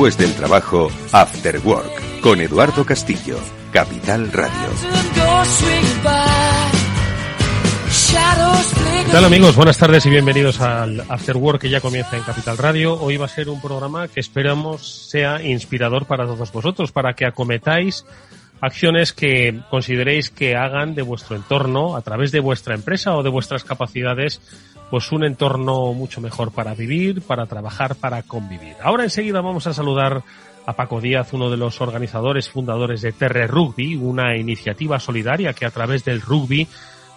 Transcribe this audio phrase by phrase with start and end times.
[0.00, 3.36] Después del trabajo, After Work, con Eduardo Castillo,
[3.70, 4.50] Capital Radio.
[9.04, 9.56] ¿Qué tal amigos?
[9.56, 12.98] Buenas tardes y bienvenidos al After Work que ya comienza en Capital Radio.
[12.98, 17.26] Hoy va a ser un programa que esperamos sea inspirador para todos vosotros, para que
[17.26, 18.06] acometáis
[18.62, 23.28] acciones que consideréis que hagan de vuestro entorno, a través de vuestra empresa o de
[23.28, 24.40] vuestras capacidades,
[24.90, 28.74] pues un entorno mucho mejor para vivir, para trabajar, para convivir.
[28.82, 30.22] Ahora enseguida vamos a saludar
[30.66, 35.66] a Paco Díaz, uno de los organizadores fundadores de Terre Rugby, una iniciativa solidaria que
[35.66, 36.68] a través del rugby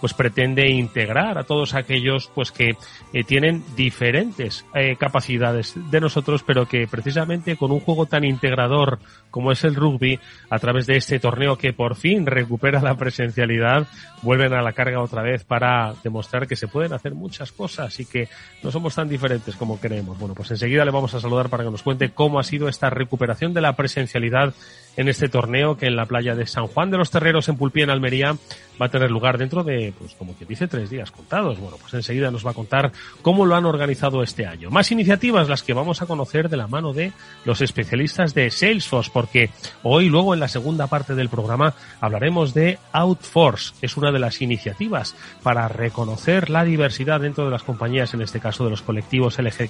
[0.03, 2.75] pues pretende integrar a todos aquellos pues que
[3.13, 8.99] eh, tienen diferentes eh, capacidades de nosotros, pero que precisamente con un juego tan integrador
[9.31, 13.87] como es el rugby, a través de este torneo que por fin recupera la presencialidad,
[14.23, 18.05] vuelven a la carga otra vez para demostrar que se pueden hacer muchas cosas y
[18.05, 18.27] que
[18.61, 20.19] no somos tan diferentes como creemos.
[20.19, 22.89] Bueno, pues enseguida le vamos a saludar para que nos cuente cómo ha sido esta
[22.89, 24.53] recuperación de la presencialidad
[24.97, 27.81] en este torneo que en la playa de San Juan de los Terreros en Pulpí,
[27.81, 28.35] en Almería,
[28.81, 31.59] va a tener lugar dentro de, pues como que dice, tres días contados.
[31.59, 32.91] Bueno, pues enseguida nos va a contar
[33.21, 34.69] cómo lo han organizado este año.
[34.69, 37.11] Más iniciativas las que vamos a conocer de la mano de
[37.45, 39.49] los especialistas de Salesforce, porque
[39.83, 43.73] hoy, luego en la segunda parte del programa, hablaremos de Outforce.
[43.81, 48.39] Es una de las iniciativas para reconocer la diversidad dentro de las compañías, en este
[48.39, 49.69] caso de los colectivos LG,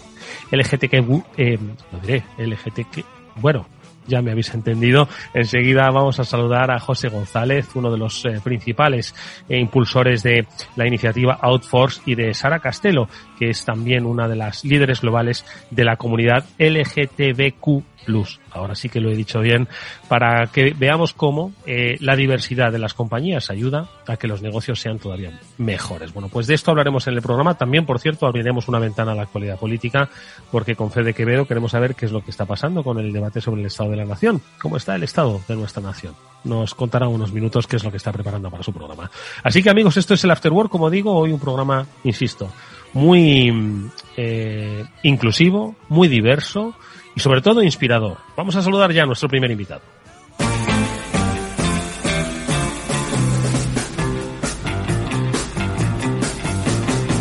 [0.52, 1.60] LGTQ, eh,
[1.92, 3.66] lo diré, LGTQ, bueno,
[4.08, 5.08] ya me habéis entendido.
[5.34, 9.14] Enseguida vamos a saludar a José González, uno de los eh, principales
[9.50, 14.36] e impulsores de la iniciativa Outforce y de Sara Castelo, que es también una de
[14.36, 18.40] las líderes globales de la comunidad LGTBQ Plus.
[18.52, 19.68] Ahora sí que lo he dicho bien,
[20.08, 24.80] para que veamos cómo eh, la diversidad de las compañías ayuda a que los negocios
[24.80, 26.14] sean todavía mejores.
[26.14, 27.56] Bueno, pues de esto hablaremos en el programa.
[27.56, 30.10] También, por cierto, abriremos una ventana a la actualidad política,
[30.52, 33.42] porque con Fede Quevedo queremos saber qué es lo que está pasando con el debate
[33.42, 34.42] sobre el Estado de la Nación.
[34.62, 36.14] ¿Cómo está el Estado de nuestra nación?
[36.44, 39.10] Nos contará unos minutos qué es lo que está preparando para su programa.
[39.44, 42.50] Así que amigos, esto es el After Work, como digo, hoy un programa, insisto,
[42.94, 46.76] muy eh, inclusivo, muy diverso,
[47.16, 48.18] y sobre todo inspirador.
[48.36, 49.82] Vamos a saludar ya a nuestro primer invitado.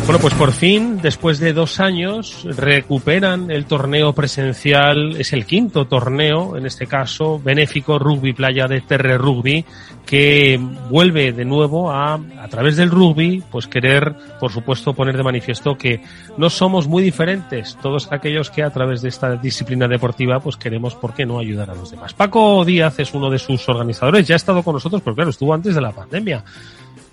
[0.05, 5.85] Bueno, pues por fin, después de dos años, recuperan el torneo presencial, es el quinto
[5.85, 9.63] torneo, en este caso, benéfico Rugby Playa de Terre Rugby,
[10.05, 10.59] que
[10.89, 15.77] vuelve de nuevo a, a través del rugby, pues querer, por supuesto, poner de manifiesto
[15.77, 16.01] que
[16.37, 20.95] no somos muy diferentes, todos aquellos que a través de esta disciplina deportiva, pues queremos,
[20.95, 22.13] ¿por qué no ayudar a los demás?
[22.13, 25.53] Paco Díaz es uno de sus organizadores, ya ha estado con nosotros, pero claro, estuvo
[25.53, 26.43] antes de la pandemia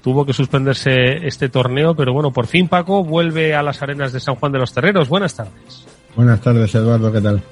[0.03, 4.21] tuvo que suspenderse este torneo, pero bueno, por fin Paco vuelve a las arenas de
[4.21, 5.09] San Juan de los Terreros.
[5.09, 5.87] Buenas tardes.
[6.17, 7.43] Buenas tardes, Eduardo, ¿qué tal?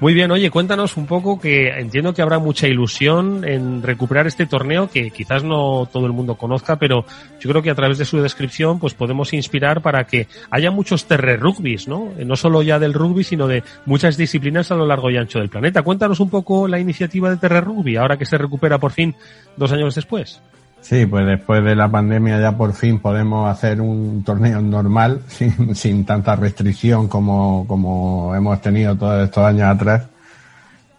[0.00, 4.46] Muy bien, oye, cuéntanos un poco que entiendo que habrá mucha ilusión en recuperar este
[4.46, 7.04] torneo que quizás no todo el mundo conozca, pero
[7.40, 11.06] yo creo que a través de su descripción pues podemos inspirar para que haya muchos
[11.06, 12.12] terre rugbys, ¿no?
[12.24, 15.48] No solo ya del rugby, sino de muchas disciplinas a lo largo y ancho del
[15.48, 15.82] planeta.
[15.82, 19.16] Cuéntanos un poco la iniciativa de terre rugby, ahora que se recupera por fin
[19.56, 20.40] dos años después.
[20.80, 25.74] Sí, pues después de la pandemia ya por fin podemos hacer un torneo normal, sin,
[25.74, 30.08] sin tanta restricción como, como hemos tenido todos estos años atrás.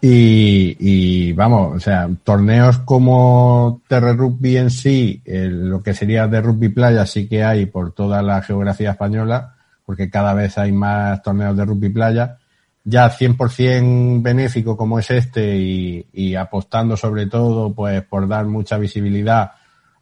[0.02, 6.40] Y, y vamos, o sea, torneos como Terre Rugby en sí, lo que sería de
[6.40, 11.22] rugby playa sí que hay por toda la geografía española, porque cada vez hay más
[11.22, 12.38] torneos de rugby playa.
[12.82, 19.52] Ya 100% benéfico como es este y apostando sobre todo pues por dar mucha visibilidad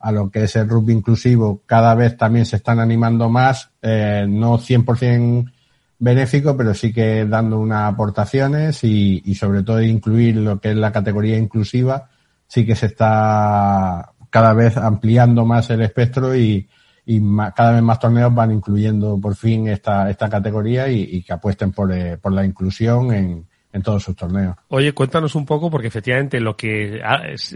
[0.01, 4.27] a lo que es el rugby inclusivo, cada vez también se están animando más, eh,
[4.29, 5.51] no 100%
[5.99, 10.77] benéfico, pero sí que dando unas aportaciones y, y sobre todo incluir lo que es
[10.77, 12.09] la categoría inclusiva,
[12.47, 16.69] sí que se está cada vez ampliando más el espectro y,
[17.07, 17.21] y
[17.55, 21.91] cada vez más torneos van incluyendo por fin esta, esta categoría y, que apuesten por,
[21.91, 24.57] eh, por la inclusión en, en todos sus torneos.
[24.69, 27.01] Oye, cuéntanos un poco, porque efectivamente lo que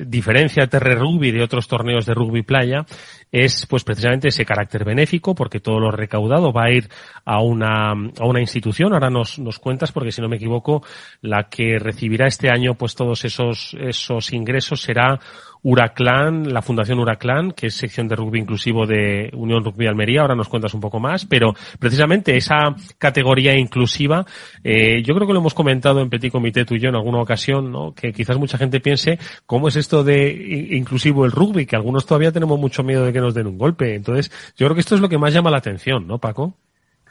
[0.06, 2.85] diferencia Terre Rugby de otros torneos de rugby playa
[3.31, 6.88] es pues precisamente ese carácter benéfico, porque todo lo recaudado va a ir
[7.25, 8.93] a una, a una institución.
[8.93, 10.82] Ahora nos, nos cuentas, porque si no me equivoco,
[11.23, 15.19] la que recibirá este año pues todos esos, esos ingresos será
[15.62, 20.35] Huraclan, la Fundación Huraclan, que es sección de rugby inclusivo de Unión Rugby Almería, ahora
[20.35, 24.26] nos cuentas un poco más, pero precisamente esa categoría inclusiva,
[24.64, 27.20] eh, yo creo que lo hemos comentado en Petit Comité tú y yo en alguna
[27.20, 27.94] ocasión, ¿no?
[27.94, 32.32] que quizás mucha gente piense cómo es esto de inclusivo el rugby, que algunos todavía
[32.32, 33.94] tenemos mucho miedo de que nos den un golpe.
[33.94, 36.56] Entonces, yo creo que esto es lo que más llama la atención, ¿no, Paco?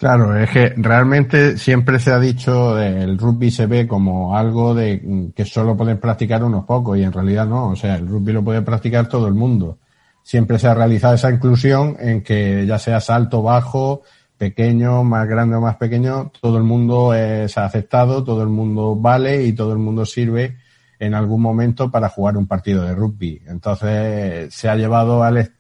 [0.01, 5.31] Claro, es que realmente siempre se ha dicho el rugby se ve como algo de
[5.35, 8.43] que solo pueden practicar unos pocos y en realidad no, o sea, el rugby lo
[8.43, 9.77] puede practicar todo el mundo.
[10.23, 14.01] Siempre se ha realizado esa inclusión en que ya sea salto, bajo,
[14.39, 19.43] pequeño, más grande o más pequeño, todo el mundo es aceptado, todo el mundo vale
[19.45, 20.57] y todo el mundo sirve
[20.97, 23.43] en algún momento para jugar un partido de rugby.
[23.45, 25.51] Entonces se ha llevado al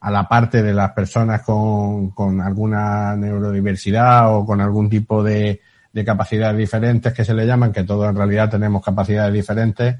[0.00, 5.60] a la parte de las personas con, con alguna neurodiversidad o con algún tipo de,
[5.92, 9.96] de capacidades diferentes que se le llaman, que todos en realidad tenemos capacidades diferentes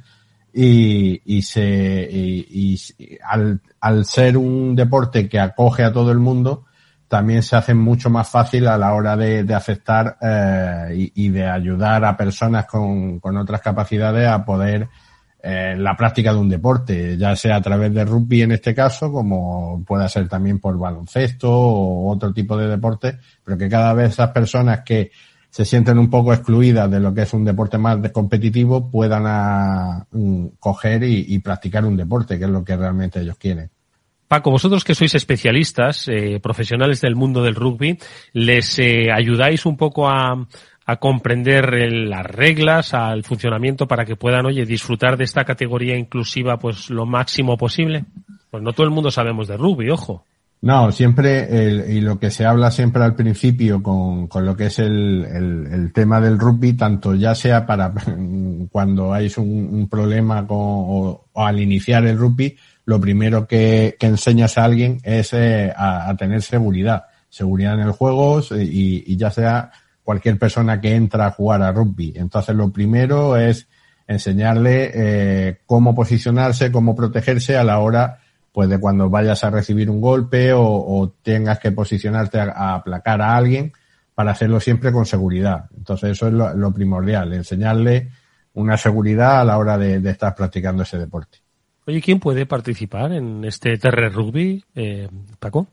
[0.53, 2.79] y, y se y,
[3.25, 6.65] al, al, ser un deporte que acoge a todo el mundo
[7.09, 11.29] también se hace mucho más fácil a la hora de, de aceptar eh, y, y,
[11.31, 14.89] de ayudar a personas con, con otras capacidades a poder
[15.41, 19.13] eh, la práctica de un deporte, ya sea a través de rugby en este caso,
[19.13, 24.11] como pueda ser también por baloncesto o otro tipo de deporte, pero que cada vez
[24.13, 25.11] esas personas que
[25.51, 30.07] se sienten un poco excluidas de lo que es un deporte más competitivo puedan a,
[30.13, 33.71] um, coger y, y, practicar un deporte, que es lo que realmente ellos quieren.
[34.29, 37.99] Paco, vosotros que sois especialistas, eh, profesionales del mundo del rugby,
[38.35, 40.47] ¿les eh, ayudáis un poco a,
[40.89, 46.59] a comprender las reglas, al funcionamiento para que puedan, oye, disfrutar de esta categoría inclusiva
[46.59, 48.07] pues lo máximo posible?
[48.51, 50.25] Pues no todo el mundo sabemos de rugby, ojo.
[50.63, 54.67] No, siempre, el, y lo que se habla siempre al principio con, con lo que
[54.67, 55.27] es el,
[55.71, 57.93] el, tema del rugby, tanto ya sea para
[58.73, 62.57] cuando hay un, problema con, o, o, al iniciar el rugby,
[62.87, 67.05] lo primero que, que enseñas a alguien es eh, a, a, tener seguridad.
[67.29, 69.71] Seguridad en el juego y, y ya sea
[70.09, 72.15] cualquier persona que entra a jugar a rugby.
[72.17, 73.69] Entonces lo primero es
[74.07, 78.21] enseñarle eh, cómo posicionarse, cómo protegerse a la hora
[78.51, 83.37] pues de cuando vayas a recibir un golpe o, tengas que posicionarte a, aplacar a
[83.37, 83.75] alguien
[84.15, 85.67] para hacerlo siempre con seguridad.
[85.77, 88.09] Entonces eso es lo, primordial, enseñarle
[88.55, 91.41] una seguridad a la hora de, de, estar practicando ese deporte.
[91.87, 95.07] Oye, ¿quién puede participar en este Terre Rugby, eh,
[95.39, 95.69] Paco?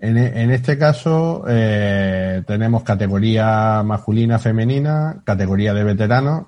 [0.00, 6.46] En, en, este caso eh, tenemos categoría masculina, femenina, categoría de veteranos,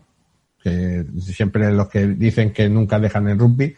[0.63, 3.75] que siempre los que dicen que nunca dejan el rugby.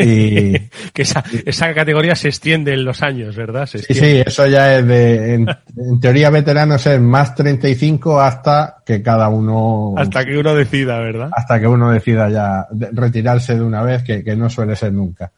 [0.00, 0.52] Y,
[0.92, 3.66] que esa, esa, categoría se extiende en los años, ¿verdad?
[3.66, 5.46] sí, sí, eso ya es de, en,
[5.76, 9.94] en, teoría veteranos es más 35 hasta que cada uno...
[9.96, 11.30] Hasta que uno decida, ¿verdad?
[11.32, 15.30] Hasta que uno decida ya retirarse de una vez, que, que no suele ser nunca.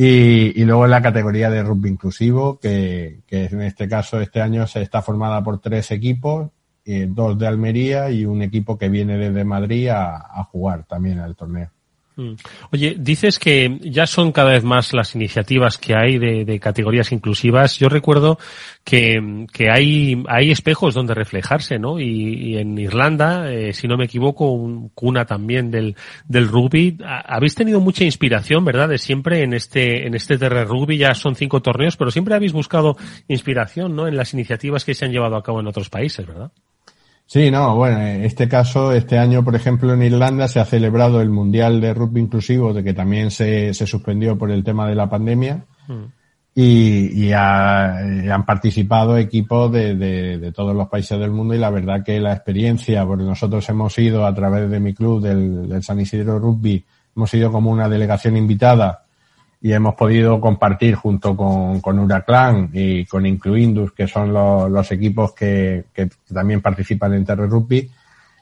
[0.00, 4.40] Y, y, luego en la categoría de rugby inclusivo, que, que, en este caso este
[4.40, 6.50] año se está formada por tres equipos,
[6.84, 11.18] eh, dos de Almería y un equipo que viene desde Madrid a, a jugar también
[11.18, 11.72] al torneo.
[12.18, 12.34] Mm.
[12.72, 17.78] Oye, dices que ya son cada vez más las iniciativas que hay de, categorías inclusivas.
[17.78, 18.40] Yo recuerdo
[18.82, 22.00] que, que, hay, hay espejos donde reflejarse, ¿no?
[22.00, 25.94] Y, y en Irlanda, eh, si no me equivoco, un cuna también del,
[26.26, 26.98] del rugby.
[27.04, 28.88] Habéis tenido mucha inspiración, ¿verdad?
[28.88, 30.98] De siempre en este, en este terreno rugby.
[30.98, 32.96] Ya son cinco torneos, pero siempre habéis buscado
[33.28, 34.08] inspiración, ¿no?
[34.08, 36.50] En las iniciativas que se han llevado a cabo en otros países, ¿verdad?
[37.28, 41.20] Sí, no, bueno, en este caso, este año, por ejemplo, en Irlanda se ha celebrado
[41.20, 44.94] el Mundial de Rugby Inclusivo, de que también se, se suspendió por el tema de
[44.94, 45.66] la pandemia.
[45.88, 46.04] Mm.
[46.54, 51.54] Y, y, ha, y, han participado equipos de, de, de, todos los países del mundo
[51.54, 55.20] y la verdad que la experiencia, porque nosotros hemos ido a través de mi club,
[55.20, 56.82] del, del San Isidro Rugby,
[57.14, 59.04] hemos ido como una delegación invitada
[59.60, 64.92] y hemos podido compartir junto con, con Huraclan y con Incluindus, que son los, los
[64.92, 67.90] equipos que, que, también participan en Terre Rugby,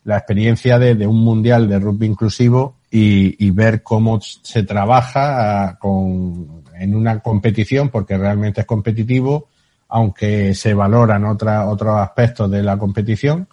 [0.04, 5.78] la experiencia de, de, un mundial de rugby inclusivo y, y ver cómo se trabaja
[5.80, 9.48] con, en una competición, porque realmente es competitivo,
[9.88, 13.48] aunque se valoran otra, otros aspectos de la competición,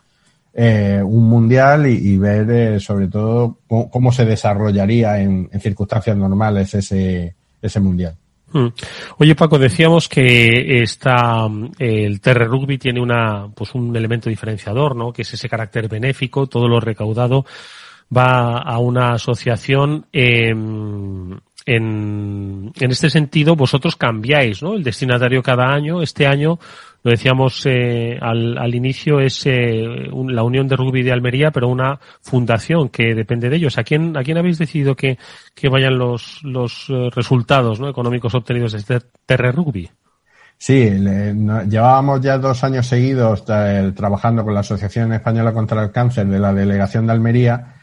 [0.54, 5.60] eh, un mundial y, y ver eh, sobre todo cómo, cómo, se desarrollaría en, en
[5.60, 8.16] circunstancias normales ese, ese mundial.
[8.52, 8.68] Hmm.
[9.18, 11.48] Oye Paco, decíamos que está
[11.80, 15.12] el Terre Rugby tiene una pues un elemento diferenciador, ¿no?
[15.12, 17.46] Que es ese carácter benéfico, todo lo recaudado
[18.16, 24.76] va a una asociación eh, en, en este sentido vosotros cambiáis, ¿no?
[24.76, 26.60] El destinatario cada año, este año
[27.04, 29.86] lo decíamos eh, al, al, inicio, es eh,
[30.28, 33.78] la Unión de Rugby de Almería, pero una fundación que depende de ellos.
[33.78, 35.18] ¿A quién, a quién habéis decidido que,
[35.54, 37.90] que vayan los, los eh, resultados ¿no?
[37.90, 39.90] económicos obtenidos de este Terre Rugby?
[40.58, 41.34] Sí, le,
[41.68, 46.40] llevábamos ya dos años seguidos eh, trabajando con la Asociación Española contra el Cáncer de
[46.40, 47.74] la Delegación de Almería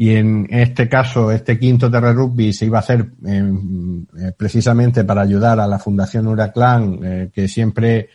[0.00, 5.20] y en este caso, este quinto Terre Rugby se iba a hacer eh, precisamente para
[5.20, 8.08] ayudar a la Fundación Huraclan, eh, que siempre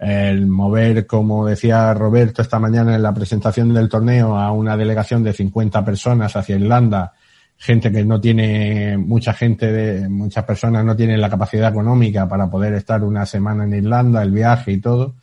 [0.00, 5.22] el mover, como decía Roberto esta mañana en la presentación del torneo, a una delegación
[5.22, 7.12] de 50 personas hacia Irlanda,
[7.58, 12.48] gente que no tiene, mucha gente, de, muchas personas no tienen la capacidad económica para
[12.48, 15.16] poder estar una semana en Irlanda, el viaje y todo,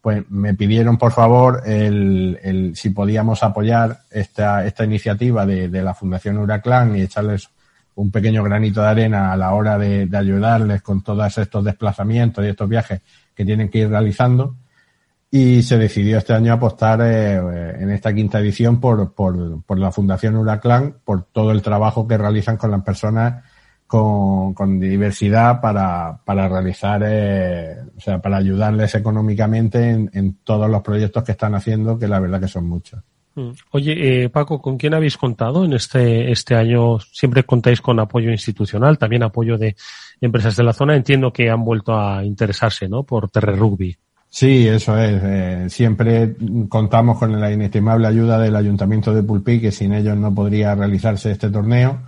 [0.00, 5.82] pues me pidieron por favor el, el si podíamos apoyar esta, esta iniciativa de, de
[5.82, 7.50] la Fundación Huraclan y echarles
[7.96, 12.42] un pequeño granito de arena a la hora de, de ayudarles con todos estos desplazamientos
[12.42, 13.02] y estos viajes
[13.34, 14.56] que tienen que ir realizando.
[15.30, 19.90] Y se decidió este año apostar eh, en esta quinta edición por, por, por la
[19.90, 23.42] Fundación Huraclan, por todo el trabajo que realizan con las personas
[23.86, 30.70] con, con diversidad para, para realizar, eh, o sea, para ayudarles económicamente en, en todos
[30.70, 33.02] los proyectos que están haciendo, que la verdad que son muchos.
[33.34, 33.50] Mm.
[33.70, 36.98] Oye, eh, Paco, ¿con quién habéis contado en este, este año?
[37.00, 39.76] Siempre contáis con apoyo institucional, también apoyo de
[40.20, 40.96] empresas de la zona.
[40.96, 43.02] Entiendo que han vuelto a interesarse, ¿no?
[43.02, 43.96] Por Terre Rugby.
[44.28, 45.22] Sí, eso es.
[45.22, 46.34] Eh, siempre
[46.68, 51.32] contamos con la inestimable ayuda del Ayuntamiento de Pulpí, que sin ellos no podría realizarse
[51.32, 51.98] este torneo.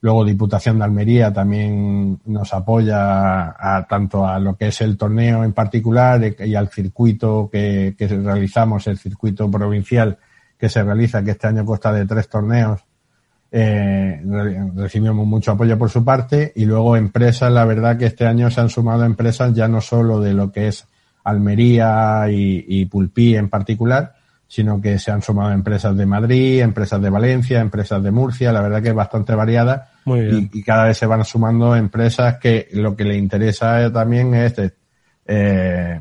[0.00, 5.42] Luego Diputación de Almería también nos apoya a, tanto a lo que es el torneo
[5.42, 10.18] en particular y al circuito que, que realizamos, el circuito provincial
[10.58, 12.80] que se realiza, que este año consta de tres torneos,
[13.50, 14.20] eh,
[14.74, 18.60] recibimos mucho apoyo por su parte y luego empresas, la verdad que este año se
[18.60, 20.86] han sumado empresas ya no solo de lo que es
[21.24, 24.14] Almería y, y Pulpí en particular,
[24.48, 28.62] sino que se han sumado empresas de Madrid, empresas de Valencia, empresas de Murcia, la
[28.62, 29.90] verdad que es bastante variada.
[30.06, 34.54] Y, y, cada vez se van sumando empresas que lo que le interesa también es
[35.26, 36.00] eh,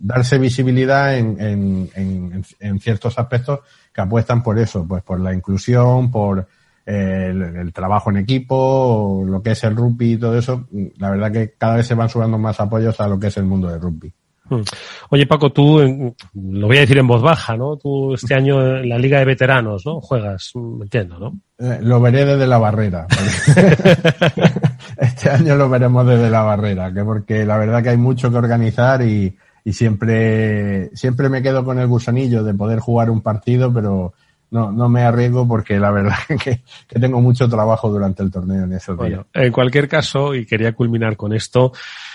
[0.00, 3.60] darse visibilidad en, en, en, en, ciertos aspectos
[3.92, 6.46] que apuestan por eso, pues por la inclusión, por
[6.84, 10.66] eh, el, el, trabajo en equipo, lo que es el rugby y todo eso.
[10.98, 13.44] La verdad que cada vez se van sumando más apoyos a lo que es el
[13.44, 14.12] mundo del rugby.
[14.48, 14.62] Hmm.
[15.10, 17.76] Oye Paco, tú, lo voy a decir en voz baja, ¿no?
[17.76, 20.00] Tú este año en la Liga de Veteranos, ¿no?
[20.00, 21.40] Juegas, entiendo, ¿no?
[21.58, 23.06] Eh, lo veré desde la barrera.
[24.98, 28.36] este año lo veremos desde la barrera, que porque la verdad que hay mucho que
[28.36, 29.36] organizar y,
[29.66, 34.14] y siempre, siempre me quedo con el gusanillo de poder jugar un partido, pero
[34.48, 38.62] no, no me arriesgo porque la verdad que, que tengo mucho trabajo durante el torneo
[38.62, 39.46] en esos bueno, días.
[39.46, 41.72] En cualquier caso, y quería culminar con esto,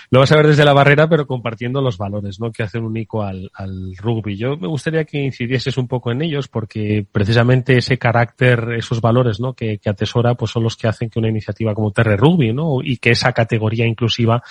[0.08, 2.50] lo vas a ver desde la barrera, pero compartiendo los valores, ¿no?
[2.50, 4.38] Que hacen único al, al rugby.
[4.38, 9.40] Yo me gustaría que incidieses un poco en ellos, porque precisamente ese carácter, esos valores,
[9.40, 9.52] ¿no?
[9.52, 12.78] Que, que atesora, pues son los que hacen que una iniciativa como Terre Rugby, ¿no?
[12.82, 14.42] Y que esa categoría inclusiva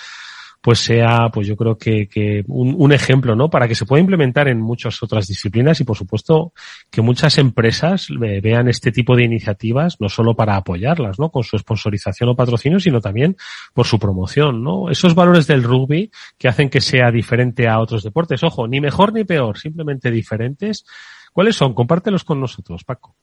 [0.62, 3.50] pues sea, pues yo creo que, que un, un, ejemplo, ¿no?
[3.50, 6.52] Para que se pueda implementar en muchas otras disciplinas y, por supuesto,
[6.88, 11.30] que muchas empresas vean este tipo de iniciativas no solo para apoyarlas, ¿no?
[11.30, 13.36] Con su sponsorización o patrocinio, sino también
[13.74, 14.88] por su promoción, ¿no?
[14.88, 18.44] Esos valores del rugby que hacen que sea diferente a otros deportes.
[18.44, 20.84] Ojo, ni mejor ni peor, simplemente diferentes.
[21.32, 21.74] ¿Cuáles son?
[21.74, 23.16] Compártelos con nosotros, Paco.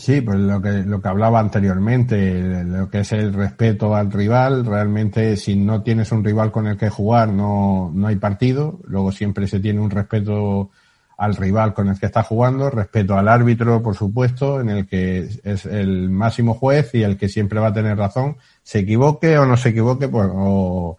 [0.00, 4.64] Sí, pues lo que, lo que hablaba anteriormente, lo que es el respeto al rival,
[4.64, 9.12] realmente si no tienes un rival con el que jugar no, no hay partido, luego
[9.12, 10.70] siempre se tiene un respeto
[11.18, 15.28] al rival con el que está jugando, respeto al árbitro, por supuesto, en el que
[15.44, 19.44] es el máximo juez y el que siempre va a tener razón, se equivoque o
[19.44, 20.96] no se equivoque, pues, o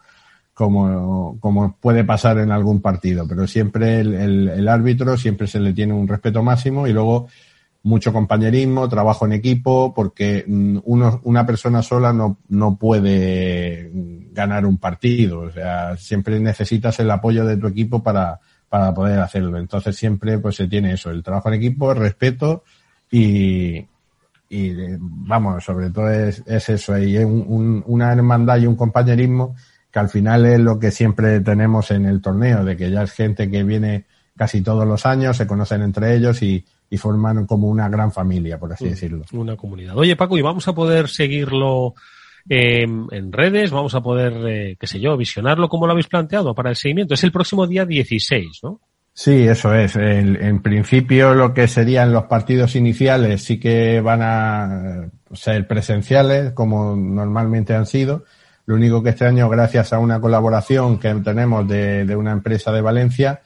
[0.53, 5.59] como, como puede pasar en algún partido, pero siempre el, el, el árbitro siempre se
[5.59, 7.29] le tiene un respeto máximo y luego
[7.83, 13.89] mucho compañerismo, trabajo en equipo, porque mm, uno, una persona sola no, no puede
[14.31, 15.41] ganar un partido.
[15.41, 19.57] O sea, siempre necesitas el apoyo de tu equipo para, para poder hacerlo.
[19.57, 22.63] Entonces siempre pues se tiene eso, el trabajo en equipo, el respeto
[23.09, 23.85] y,
[24.49, 29.55] y vamos, sobre todo es, es eso, y un, un, una hermandad y un compañerismo
[29.91, 33.11] que al final es lo que siempre tenemos en el torneo, de que ya es
[33.11, 34.05] gente que viene
[34.37, 38.59] casi todos los años, se conocen entre ellos y, y forman como una gran familia,
[38.59, 39.23] por así decirlo.
[39.31, 39.97] Una comunidad.
[39.97, 41.95] Oye, Paco, ¿y vamos a poder seguirlo
[42.49, 43.71] eh, en redes?
[43.71, 47.13] ¿Vamos a poder, eh, qué sé yo, visionarlo como lo habéis planteado para el seguimiento?
[47.13, 48.81] Es el próximo día 16, ¿no?
[49.13, 49.95] Sí, eso es.
[49.95, 56.51] El, en principio lo que serían los partidos iniciales sí que van a ser presenciales,
[56.51, 58.25] como normalmente han sido.
[58.65, 62.73] Lo único que este año, gracias a una colaboración que tenemos de, de una empresa
[62.73, 63.41] de Valencia,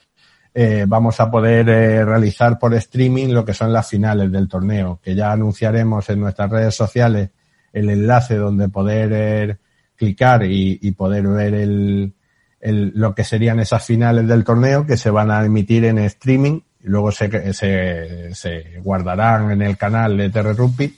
[0.58, 4.98] eh, vamos a poder eh, realizar por streaming lo que son las finales del torneo,
[5.02, 7.28] que ya anunciaremos en nuestras redes sociales
[7.74, 9.56] el enlace donde poder eh,
[9.96, 12.14] clicar y, y, poder ver el,
[12.58, 16.60] el, lo que serían esas finales del torneo que se van a emitir en streaming.
[16.82, 20.96] Y luego se, se, se guardarán en el canal de Terre Rugby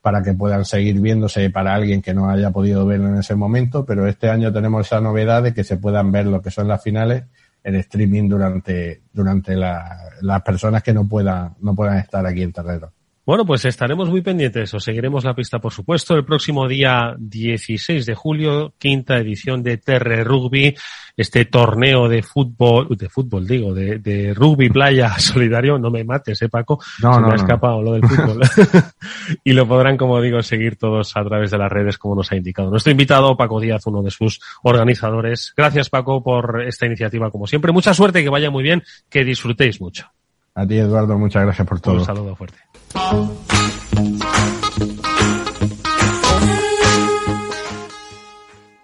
[0.00, 3.84] para que puedan seguir viéndose para alguien que no haya podido verlo en ese momento,
[3.84, 6.80] pero este año tenemos esa novedad de que se puedan ver lo que son las
[6.80, 7.24] finales
[7.62, 12.92] el streaming durante, durante las personas que no puedan, no puedan estar aquí en Terrero.
[13.30, 16.16] Bueno, pues estaremos muy pendientes, os seguiremos la pista, por supuesto.
[16.16, 20.74] El próximo día 16 de julio, quinta edición de Terre Rugby,
[21.16, 25.78] este torneo de fútbol, de fútbol digo, de, rugby playa solidario.
[25.78, 26.80] No me mates, eh, Paco.
[27.00, 28.40] No, Se me ha escapado lo del fútbol.
[29.44, 32.36] y lo podrán, como digo, seguir todos a través de las redes, como nos ha
[32.36, 32.68] indicado.
[32.68, 35.54] Nuestro invitado, Paco Díaz, uno de sus organizadores.
[35.56, 37.70] Gracias, Paco, por esta iniciativa, como siempre.
[37.70, 40.08] Mucha suerte, que vaya muy bien, que disfrutéis mucho.
[40.52, 41.94] A ti, Eduardo, muchas gracias por todo.
[41.94, 42.58] Un saludo fuerte.
[42.92, 44.69] Thank you.